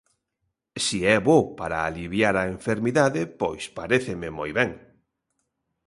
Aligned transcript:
Si 0.85 0.99
é 1.15 1.17
bo 1.27 1.39
para 1.59 1.77
aliviar 1.89 2.35
a 2.37 2.49
enfermidade, 2.57 3.21
pois 3.39 3.63
paréceme 3.77 4.27
moi 4.39 4.51
ben. 4.59 4.71